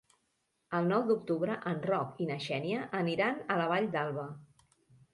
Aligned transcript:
El 0.77 0.89
nou 0.91 1.05
d'octubre 1.09 1.59
en 1.73 1.85
Roc 1.91 2.25
i 2.27 2.31
na 2.33 2.39
Xènia 2.49 2.83
aniran 3.05 3.41
a 3.57 3.63
la 3.63 3.71
Vall 3.77 3.91
d'Alba. 3.99 4.29